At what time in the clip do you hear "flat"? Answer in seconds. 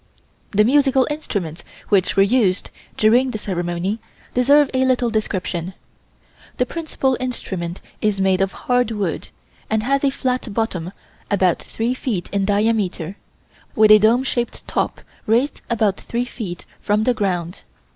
10.09-10.51